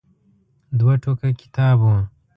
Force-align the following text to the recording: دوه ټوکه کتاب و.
دوه 0.77 0.93
ټوکه 1.01 1.29
کتاب 1.41 1.77
و. 1.83 1.87